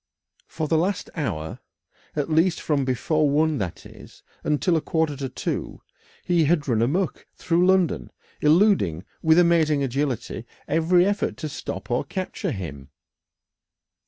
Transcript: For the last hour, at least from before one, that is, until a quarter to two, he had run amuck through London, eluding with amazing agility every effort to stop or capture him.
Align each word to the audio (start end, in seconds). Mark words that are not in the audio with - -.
For 0.47 0.67
the 0.67 0.79
last 0.79 1.11
hour, 1.13 1.59
at 2.15 2.27
least 2.27 2.59
from 2.59 2.83
before 2.85 3.29
one, 3.29 3.59
that 3.59 3.85
is, 3.85 4.23
until 4.43 4.75
a 4.75 4.81
quarter 4.81 5.15
to 5.17 5.29
two, 5.29 5.83
he 6.23 6.45
had 6.45 6.67
run 6.67 6.81
amuck 6.81 7.27
through 7.35 7.67
London, 7.67 8.09
eluding 8.41 9.05
with 9.21 9.37
amazing 9.37 9.83
agility 9.83 10.47
every 10.67 11.05
effort 11.05 11.37
to 11.37 11.49
stop 11.49 11.91
or 11.91 12.03
capture 12.03 12.49
him. 12.49 12.89